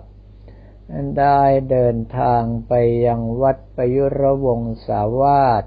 [1.20, 2.73] ได้เดินทางไป
[3.05, 5.64] ยังวัดประยุรวงศาวาส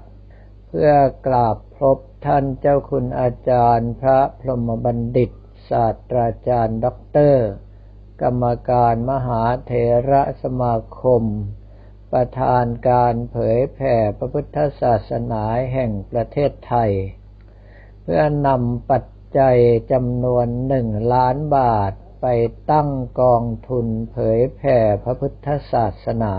[0.67, 0.91] เพื่อ
[1.25, 5.31] กราบพบท่านเจ้าคุณอาจารย์พระพรหมบัณฑิต
[5.69, 7.47] ศาสตราจารย์ด็อกเตอร์
[8.21, 9.71] กรรมการมหาเถ
[10.09, 11.23] ระสมาคม
[12.11, 16.91] ประธานการเผยแผ่พระพุทธศาสนาแห่งประเทศไทย
[18.01, 19.05] เพื่อนำปัจ
[19.37, 19.57] จัย
[19.91, 22.25] จำนวนหนึ่งล้านบาทไป
[22.71, 22.89] ตั้ง
[23.21, 26.35] กองทุนเผยแผ่พระพุทธศาสนา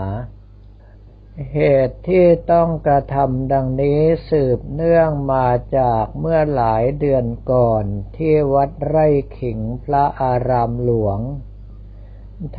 [1.51, 7.85] เหตุที่ต้องกระทำดังนี้สืบเนื่องมาจากเมื่อหลายเดือนก่อน
[8.17, 9.07] ที่วัดไร่
[9.39, 11.19] ขิงพระอารามหลวง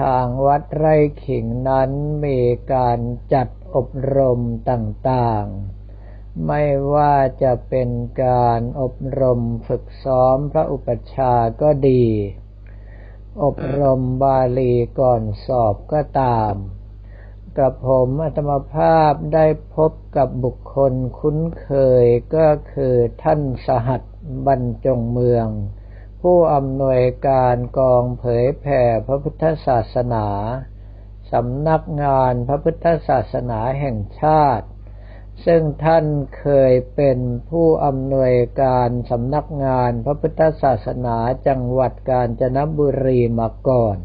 [0.02, 0.96] ทางวัดไร่
[1.26, 1.90] ขิงนั้น
[2.24, 2.40] มี
[2.72, 2.98] การ
[3.32, 4.40] จัดอบรม
[4.70, 7.88] ต่างๆ ไม่ว่าจะเป็น
[8.24, 12.04] การอบรมฝึกซ้อมพระอุปชาก็ดี
[13.42, 16.54] อบรมบาลีก่อนสอบก็ตาม
[17.58, 19.46] กับผมอัตมภาพได้
[19.76, 21.70] พบกับบุคคลคุ้นเค
[22.02, 22.04] ย
[22.36, 24.02] ก็คือท่านสหัส
[24.46, 25.46] บรรจงเมือง
[26.22, 30.26] ผู้อำนวยการกองเผยแผ่พระพุทธศาสนา
[31.32, 34.66] สำนักงานพระพุทธศาสนาแห่งชาติ
[35.46, 36.04] ซึ่งท่าน
[36.38, 37.18] เคยเป็น
[37.50, 43.96] ผู้อำนวยการสำนักงานพระพุทธศาสนาจังหวัดกาญจนบุรีมาก่อน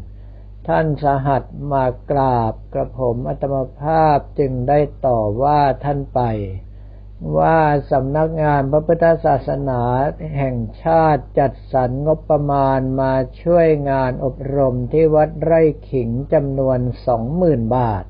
[0.68, 6.20] ท่านสหัสมากราบกระผมอัตมภาพจึงได้ต่อว่าท่านไป
[7.38, 7.58] ว่า
[7.90, 9.82] สำนักงานพระพุทธศาสนา
[10.36, 18.04] แห่งชาติจัดสรรงบประมาณมาช่วยงานอบรมที่วัดไร่ขิงจำนวนสองหมื่นบาท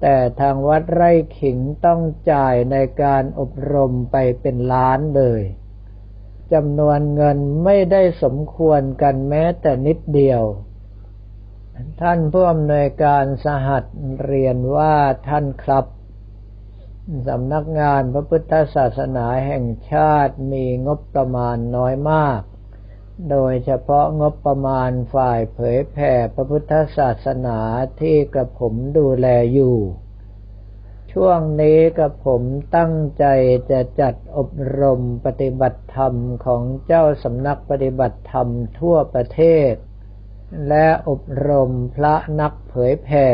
[0.00, 2.00] แต่ทางวัดไร่ขิงต้อง
[2.32, 5.42] จ่ายในการอบรมไปเป็นล้านเลย
[6.52, 10.44] จำนวนเงินไม่ได้สมควรกันแม้แต่นิดเดียว
[12.00, 13.84] ท่านผู้อำนวยการสหัส
[14.24, 14.94] เรียนว่า
[15.28, 15.84] ท่านครับ
[17.28, 22.40] สำนักงานพระพุทธศาสนาแห่งชาติมีงบประมาณน้อยมาก
[23.30, 27.58] โดยเฉพาะงบประมาณฝ่ายเผยแผ่พระพุทธศาสนา
[28.00, 29.76] ที่กระผมดูแลอยู่
[31.12, 32.42] ช่วงนี้กระผม
[32.76, 33.24] ตั้งใจ
[33.70, 34.50] จะจัดอบ
[34.80, 36.14] รมปฏิบัติธรรม
[36.44, 39.72] ของเจ้าสำนักปฏิบัติธรรมทั่วประเทศ
[40.68, 43.28] และอบรมพระนักเผยแผ่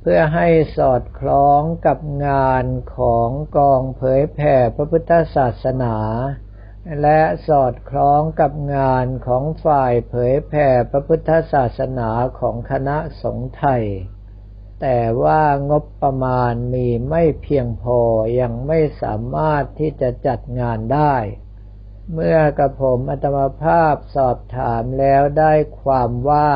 [0.00, 2.64] เพื่อให้สอดคล้องกับงาน
[2.96, 5.96] ของกองเผยแผ่พระพุทธศาสนา
[7.02, 13.84] และสอดคล้องกับงานของฝ่ายเผยแผ่พระพุทธศาสนาของคณะสงฆ์ไทย
[14.80, 18.00] แต่ว่างบประมาณมีไม่เพียงพอ
[18.40, 21.14] ยังไม่สามารถที่จะจัดงานได้
[22.12, 26.50] เมื่อกระผมอัตมาภาพสอบถามแล้วได้ความว่า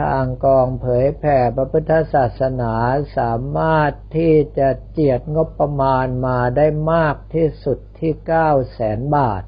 [0.00, 2.74] ทางกองเผยแผ่พระพุทธศาสนา
[3.16, 9.42] สามารถที่จะเจียดงบประมาณมาได้มากที่สุดที่เก้าแสนบาท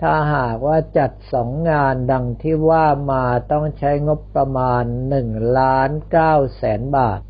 [0.00, 5.28] ถ้าหากว่าจัดสองงานดังที่ว่ามาต้องใช้งบประมาณหนึ่ง
[5.58, 7.20] ล้านเก้าแสนบาท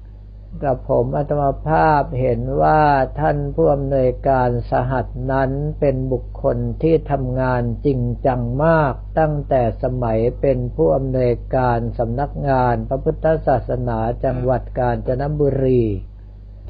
[0.64, 2.82] กับผมอัตมาภาพเห็นว่า
[3.20, 5.50] ท่านผู้อำนวยการสหัสนั้น
[5.80, 15.84] เป็นบุคคลที่ทำงานจริงจังมาก ตั้งแต่สมัยเป็นผู้อำนวยการสำนักงานพระพุทธศาสนาจังหวัดกาญจนบุรี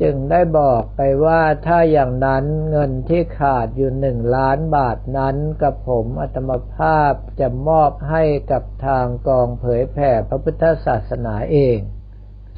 [0.00, 11.78] จึงได้บอกไปว่าถ้าอย่างนั้นเงินที่ขาดอยู่หนึ่งล้านบาทนั้นกับผมอัตมภาพจะมอบให้กับทางกองเผยแผ่พระพุทธศาสนาเอง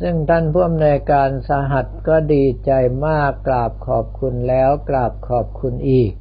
[0.04, 2.70] ซึ่งท่านผู้อำนวยการสหัสก็ดีใจ
[3.06, 6.12] มากกราบขอบคุณแล้วกราบขอบคุณอีก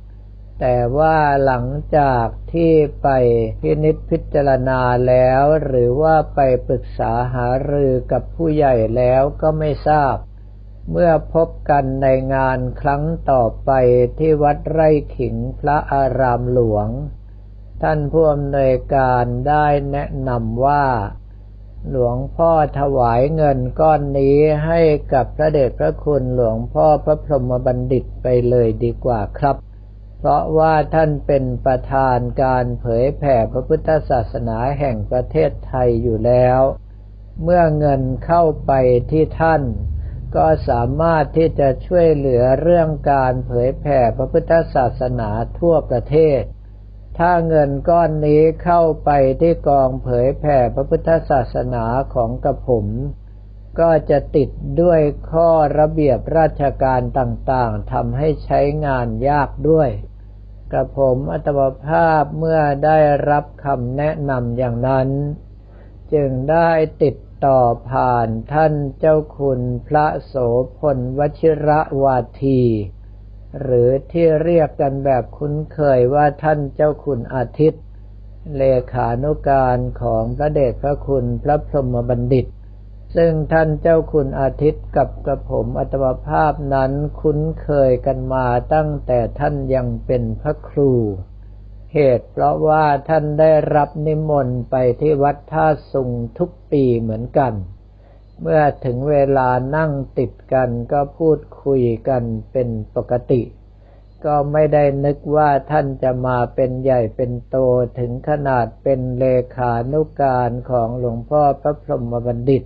[0.59, 1.65] แต่ว่าหลัง
[1.97, 3.07] จากที่ไป
[3.61, 10.15] พินิจพิจารณาแล้ว หรือว่าไปปรึกษาหารือกับผู้ใหญ่แล้วก็ไม่ทราบ
[10.91, 13.71] เมื่อพบกันในงานครั้งต่อไป
[14.17, 16.87] ที่วัดไร่ขิงพระอารามหลวง
[17.81, 20.85] ท่านผู้อำนวยการได้แนะนำว่า
[21.89, 24.79] หลวงพ่อถวายเงินก้อนนี้ให้
[25.13, 29.55] กับพระเดชพระคุณหลวงพ่อพระพรหมบัณฑิตไปเลยดีกว่าครับ
[30.19, 36.61] เพราะว่าท่านเป็นประธานการเผยแผ่พระพุทธศาสนาแห่งประเทศไทยอยู่แล้ว
[37.43, 38.71] เมื่อเงินเข้าไป
[39.11, 39.61] ที่ท่าน
[40.35, 45.29] ก็สามารถที่จะช่วยเหลือเรื่องการเผยแผ่พระพุทธศาสนา
[45.59, 46.41] ทั่วประเทศ
[47.17, 49.09] ถ้าเงินก้อนนี้เข้าไป
[49.41, 52.87] ที่กองเผยแผ่พระพุทธศาสนาของกระผม
[53.79, 54.49] ก็จะติด
[54.81, 55.49] ด้วยข้อ
[55.79, 59.89] ระเบียบราชการต่างๆทำให้ใช้งานยากด้วย
[60.71, 62.97] กระผมอัตมภาพเมื่อได้
[63.29, 65.09] รับคำแนะนำอย่างนั้น
[66.13, 66.71] จึงได้
[67.03, 67.15] ติด
[67.45, 67.59] ต่อ
[67.89, 70.33] ผ่านท่านเจ้าคุณพระโส
[70.77, 72.61] พลวชิระวาที
[73.59, 77.83] หรือที่เรียกกันแบบคุ้นเคยว่าท่านเจ้าคุณอาทิตย์
[78.57, 78.63] เล
[78.93, 82.45] ขานุการของพระเดชพระคุณพระพรหมบัณฑิต
[83.15, 90.91] ซึ่งท่านเจ้าคุณอาทิตย์กับกระผมอัตมภาพนั้นคุ้นเคยกันมาตั้งแต่ท่านยังเป็นพระครู
[91.93, 97.53] เหตุเพราะว่าท่านได้รับนิมนต์ไปที่วัดท่าสุงทุกปีเหมือนกัน
[98.41, 103.41] เมื่อถึงเวลานั่งติดกันก็พูดคุยกันเป็นปกติ
[104.25, 107.57] ก็ไม่ได้นึกว่าท่านจะมาเป็นใหญ่เป็นโต
[107.99, 112.63] ถึงขนาดเป็นเลขานุการของหลวงพ่อพระพรหมบัณฑิต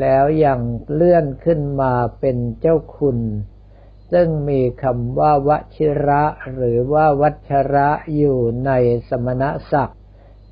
[0.00, 0.60] แล้วยัง
[0.92, 3.18] เลื่อนขึ้นมาเป็นเจ้าคุณ
[4.12, 8.70] ซึ่งมีคำว่าวชิระหรือว่าวัชระอยู่ใน
[9.08, 9.95] สมณศักดิ์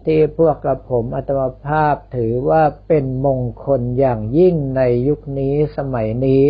[0.06, 6.46] ที่พวกกระผมอัตมภาพถือว่าเป็นมงคลอย่างยิ่งในยุคนี้สมัยนี้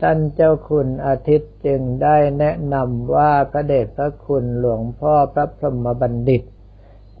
[0.00, 6.42] ท่านเจ้าคุณอาทิตย์จึงได้แนะนำว่าพระเดชพระคุณหลวงพ่อพระพรหมบัณฑิต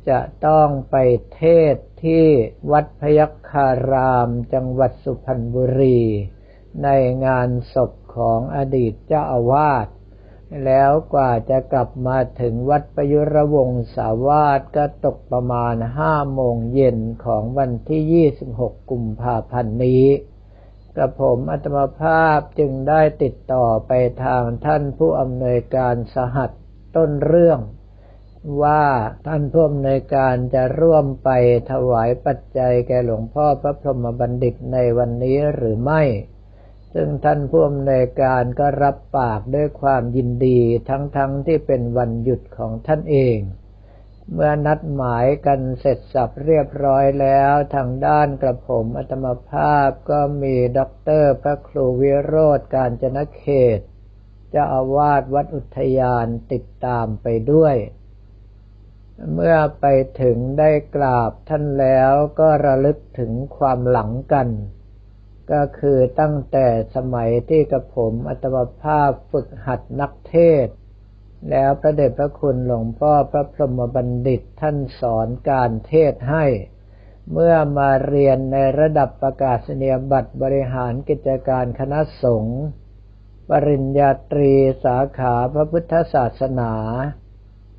[0.08, 0.96] จะต้องไป
[1.34, 1.42] เท
[1.74, 2.26] ศที่
[2.70, 6.00] วัดพยัคคารามจังหวัดสุพรรณบุรี
[6.84, 6.88] ใน
[7.26, 9.86] งานศพของอดีตเจ้าอาวาส
[10.64, 20.06] แล้วกว่าจะกลับมาถึงวัดประยุรวงศาวาสก็ตกประมาณห้าโมงเย็นของวันที่ 26 กุมภาพันธ์นี้
[20.96, 23.92] กระผมอัตมภาพจึงได้ติดต่อไป
[24.24, 26.50] ทางท่านผู้อำนวยการสหัส
[26.96, 27.60] ต้นเรื่อง
[28.62, 28.84] ว่า
[29.26, 31.30] ท่านผู้อำนวยการจะร่วมไป
[31.70, 36.02] ถวายปัจจัยแก่หลวงพ่อพระพรหมบัณฑิตในวันนี้หรือไม่
[36.94, 43.38] ซึ่งท่านผู้อำนวยการก็รับปากด้วยความยินดีทั้งๆที่เป็นวันหยุดของท่านเอง
[44.32, 53.44] เมื่อนัดหมายกันเสร็จสับเรียบร้อยแล้วทางด้านกระผมอาตมภาพก็มีด็อกเตอร์พระครูวิโรจน์กาญจนเข
[53.78, 57.76] ต เจ้าอาวาสวัดอุทยานติดตามไปด้วย
[59.34, 59.86] เมื่อไป
[60.20, 64.48] ถึงได้กราบท่านแล้วก็ระลึกถึงความหลังกัน
[65.52, 66.66] ก็คือตั้งแต่
[66.96, 70.66] สมัยที่กระผมอัตมภาพฝึกหัดนักเทศ
[71.50, 76.46] แล้วพระเดชพระคุณหลวงพ่อพระพรหมบัณฑิตท่านสอนการเทศให้
[77.32, 82.60] เมื่อมาเรียนในระดับประกาศนียบัตรบริหารกิจการคณะสงฆ์
[83.50, 84.52] ปริญญาตรี
[84.84, 86.72] สาขาพระพุทธศาสนา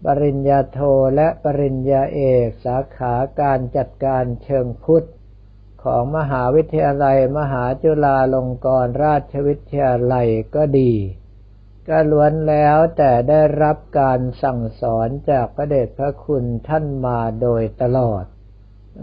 [0.05, 0.79] ปริญญาโท
[1.15, 5.07] และปริญญาเอกสาขาการจัดการเชิงพุทธ
[5.83, 10.93] ของมหาวิทยาลัย มหาจุฬาลงกรณราชวิทยาลัยก็ดี
[11.89, 18.25] ก็ล้วนแล้วแต่ได้รับการสั่งสอนจากพระเดชพระคุณท่านมาโดยตลอด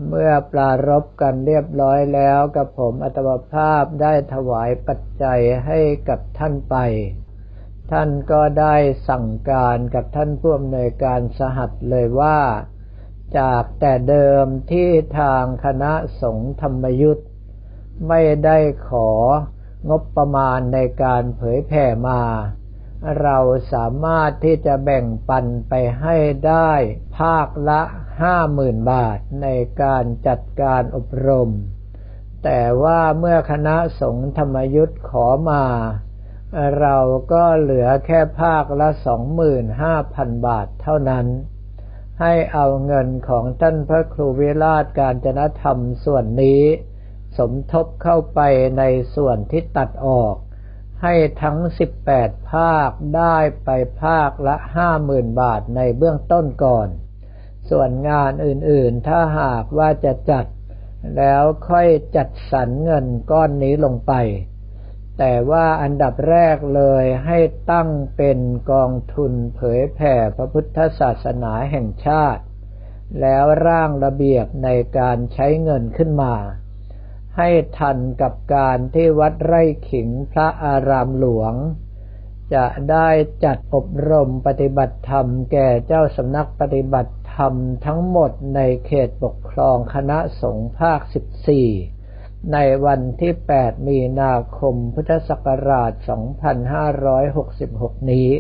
[0.09, 5.79] เมื่อปลารบกันเรียบร้อยแล้วกับผมอัตมภาพได้ถวายปัจจัยให้
[6.09, 6.77] กับท่านไป
[7.93, 8.77] ท่านก็ได้
[9.09, 12.39] สั่งการกับท่านผู้อำนวยการสหัสเลยว่า
[13.39, 17.29] จากแต่เดิมที่ทางคณะสงฆ์ธรรมยุทธ์
[18.09, 18.59] ไม่ได้
[18.89, 19.11] ขอ
[19.89, 22.23] งบประมาณในการเผยแผ่มา
[23.21, 23.39] เรา
[23.73, 26.73] สามารถที่จะแบ่งปันไปให้ได้
[27.19, 27.81] ภาคละ
[28.21, 29.47] ห้าหมื่นบาทใน
[29.83, 31.51] การจัดการอบรม
[32.45, 35.65] แต่ว่าเมื่อคณะสงฆ์ธรรมยุทธ์ขอมา
[36.81, 36.97] เรา
[37.33, 41.27] ก็เหลือแค่ภาคละสองหมื่นห้าพันบาทเท่านั้น
[42.21, 46.63] ให้เอาเงินของท่านพระครูวิราชการจนธรรมส่วนนี้
[47.39, 48.41] สมทบเข้าไป
[48.79, 48.83] ใน
[49.15, 50.35] ส่วนที่ตัดออก
[51.03, 51.59] ให้ทั้ง
[52.05, 53.71] 18 ภาคได้ไป
[54.03, 56.89] ภาคละห้าหมื่นบาทในเบื้องต้นก่อน
[57.71, 60.47] ส่วนงานอื่นๆถ้าหากว่าจะจัด
[61.17, 64.13] แล้วค่อยจัดสรรเงินก้อนนี้ลงไป
[65.23, 67.39] แต่ว่าอันดับแรกเลยให้
[67.73, 68.39] ตั้งเป็น
[68.73, 72.43] กองทุนเผยแผ่พระพุทธศาสนาแห่งชาติ
[73.21, 76.35] แล้วร่างระเบียบในการใช้เงินขึ้นมา
[77.37, 77.49] ให้
[77.79, 81.55] ทันกับการที่วัดไร่ขิงพระอารามหลวง
[82.55, 83.09] จะได้
[83.45, 87.55] จัดอบรมปฏิบัติธรรมแก่เจ้าสำนักปฏิบัติธรรม
[87.87, 91.01] ทั้งหมดในเขตปกครองคณะสงฆ์ภาค
[91.57, 92.00] 14
[92.53, 95.93] ในวันที่ 8 มีนาคม พุทธศักราช
[97.27, 98.31] 2566 นี้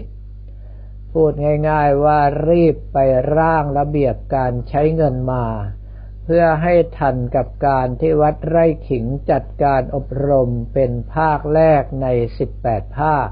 [1.12, 1.32] พูด
[1.68, 2.98] ง่ายๆว่ารีบไป
[3.36, 5.46] ร่างระเบียบการใช้เงินมา
[6.24, 12.06] เพื่อให้ทันกับการที่วัดไร่ขิงจัดการอบรมเป็นภาคแรกใน
[12.52, 13.28] 18 ภาค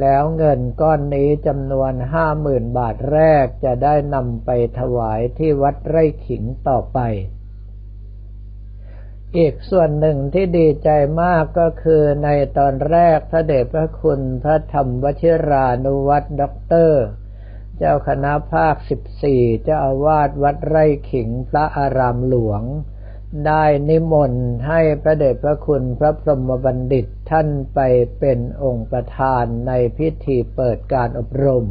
[0.00, 7.00] แล้วเงินก้อนนี้จำนวนห้าหมื่นบาทแรกจะได้นำไปถวายที่วัดไร่ขิงต่อไป
[9.38, 10.90] อีกส่วนหนึ่งที่ดีใจ
[11.22, 17.04] มากก็คือในตอนแรกพระเดชพระคุณพระธรรมวชิรานุวัตรด็อกเตอร์
[17.76, 22.62] เจ้าคณะภาคสิบสี่เจ้าอาวาสวัดไร่ขิงพระอารามหลวง
[23.46, 27.80] ได้นิมนต์ให้พระเดชพระคุณพระพรหมบัณฑิตท่านไป
[28.18, 31.64] เป็นองค์ประธานในพิธีเปิดการอบรม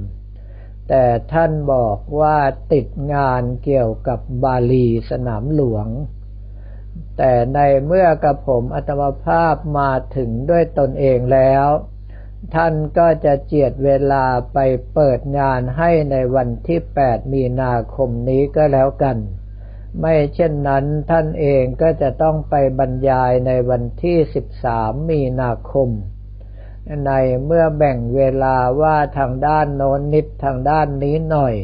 [0.90, 2.38] แต่ท่านบอกว่า
[2.74, 5.90] ติดงานเกี่ยวกับบาลีสนามหลวง
[7.18, 11.68] แต่ในเมื่อกับผมอัตมภาพมาถึงด้วยตนเองแล้ว
[12.56, 14.58] ท่านก็จะเจียดเวลาไป
[14.94, 19.18] เปิดงานให้ในวันที่ 8 มีนาคมนี้ก็แล้วกัน
[20.02, 24.18] ไม่เช่นนั้นท่านเองก็จะต้องไปบรรยายในวันที่
[24.64, 25.90] 13 มีนาคม
[27.08, 27.12] ใน
[27.46, 31.56] เมื่อแบ่งเวลาว่าทางด้านโน้นนิดทางด้านนี้หน่อย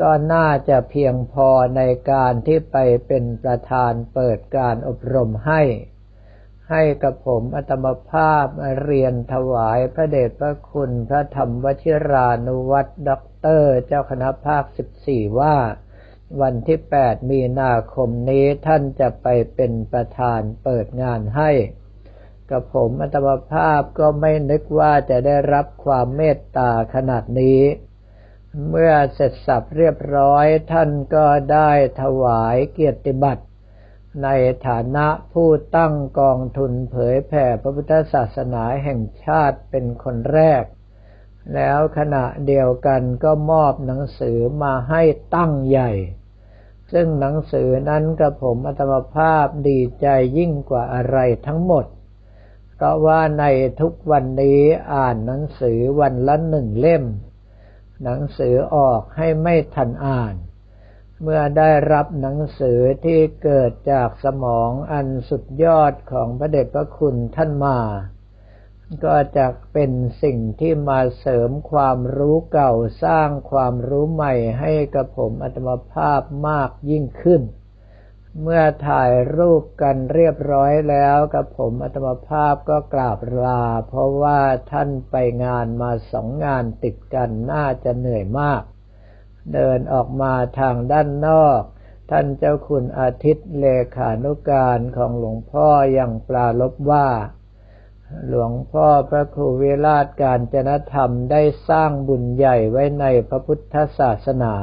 [0.00, 2.76] ก็น่าจะเพียงพอในการที่ไป
[3.06, 5.62] เป็นประธานเปิดการอบรมให้
[6.70, 8.46] ให้กับผมอัตมภาพ
[8.84, 15.56] เรียนถวายพระเดชพระคุณพระธรรมวชิรานุวัตรด็อกเตอร์เจ้าคณะภาคสิบสี่ว่า
[16.40, 21.50] วันที่แปดมีนาคมนี้ท่านจะไปเป็นประธานเปิดงานให้
[22.50, 27.60] กับผมอัตมภาพก็ไม่นึกว่าจะได้รับความเมตตาขนาดนี้
[28.68, 31.70] เมื่อเสร็จสับเรียบร้อยท่านก็ได้
[32.02, 33.44] ถวายเกียรติบัตร
[34.22, 34.28] ใน
[34.66, 40.64] ฐานะผู้ตั้งกองทุนเผยแผ่พระพุทธศาสนาแห่งชาติเป็นคนแรก
[41.54, 45.02] แล้วขณะเดียวกันก็มอบหนังสือมาให้
[45.36, 45.90] ตั้งใหญ่
[46.92, 50.06] ซึ่งหนังสือนั้นกับผมอัตมภาพดีใจ
[50.38, 51.84] ยิ่งกว่าอะไรทั้งหมด
[52.74, 53.44] เพราะว่าใน
[53.80, 54.60] ทุกวันนี้
[54.92, 57.04] อ่านหนังสือวันละหนึ่งเล่ม
[58.02, 60.34] หนังสือออกให้ไม่ทันอ่าน
[61.22, 67.78] เมื่อได้รับหนังสือที่เกิดจากสมองอันสุดยอดของพระเดชพระคุณท่านมา
[69.04, 72.72] ก็จะเป็นสิ่งที่มาเสริมความรู้เก่า
[73.04, 77.42] สร้างความรู้ใหม่ให้กับผมอัตมภาพมากยิ่งขึ้น
[78.42, 84.40] เมื่อถ่ายรูปกันเรียบร้อยแล้วกับผมอัตมภาพก็กราบลา เพราะว่า
[84.72, 88.62] ท่านไปงานมาสองงานติดกันน่าจะเหนื่อยมาก
[89.54, 91.60] เดินออกมาทางด้านนอก
[92.10, 93.66] ท่านเจ้าคุณอาทิตย์เล
[93.96, 97.08] ขานุการของหลวงพ่ออย่างปลาลบว่า
[98.28, 104.54] หลวงพ่อพระครูวิราชการจนธรรมได้สร้างบุญใหญ่ไว้ในพระพุทธศาสนา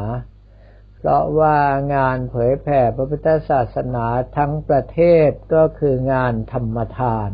[1.05, 1.59] เพราะว่า
[1.95, 4.05] งานเผยแผ่พระพุทธศาสนา
[4.37, 7.31] ทั้งประเทศก็คืองานธรรมทาน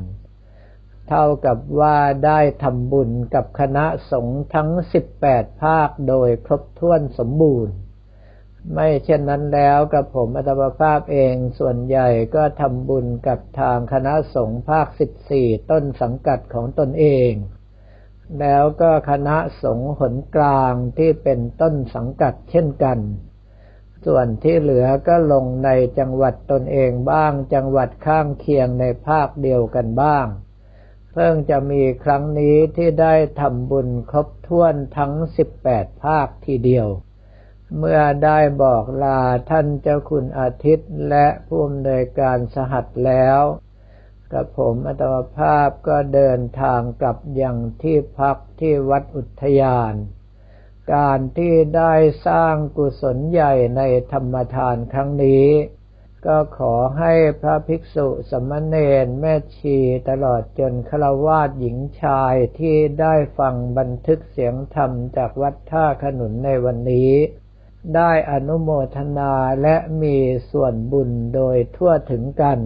[1.09, 4.69] เท่ากับว่าได้ทำบุญกับคณะสงฆ์ทั้ง
[5.15, 7.75] 18 ภาคโดยครบถ้วนสมบูรณ์
[8.73, 14.87] ไม่เช่นนั้นแล้วกับผมอัตมภาพเองส่วนใหญ่ก็ทำบุญกับทางคณะสงฆ์ภาค
[15.29, 17.31] 14 ต้นสังกัดของตนเอง
[18.39, 22.99] แล้วก็คณะสงฆ์หนกลางที่เป็นต้นสังกัดเช่นกัน
[24.05, 30.25] ส่วนที่เหลือก็ลงในจังหวัดตนเองบ้าง จังหวัดข้างเคียงในภาคเดียวกันบ้าง
[31.11, 35.13] เพิ่งจะมีครั้งนี้ที่ได้ทำบุญครบถ้วนทั้ง
[35.57, 36.87] 18 ภาคทีเดียว
[37.77, 43.41] เมื่อได้บอกลาท่านเจ้าคุณอาทิตย์และผู้อำนวยการสหัสแล้ว
[44.31, 49.93] กับผมอัตมภาพก็เดินทางกลับยังที่พักที่วัดอุทยาน
[50.93, 51.93] การที่ได้
[52.27, 53.81] สร้างกุศลใหญ่ใน
[54.11, 55.47] ธรรมทานครั้งนี้
[56.27, 59.77] ก็ขอให้พระภิกษุสมณเณรแม่ชี
[60.09, 67.13] ตลอดจนฆราวาสหญิงชายที่ได้ฟังบันทึกเสียงธรรมจากวัดท่าขนุนในวันนี้
[67.95, 70.17] ได้อนุโมทนาและมี
[70.51, 72.59] ส่วนบุญโดยทั่วถึงกัน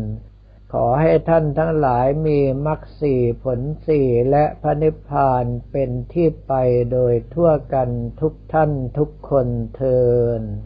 [0.77, 6.53] ขอให้ท่านทั้งหลายมีมรรคสี่ผลสี่และพระนิพพานเป็นที่ไป
[6.92, 7.89] โดยทั่วกัน
[8.22, 10.01] ทุกท่านทุกคนเทิ
[10.39, 10.42] น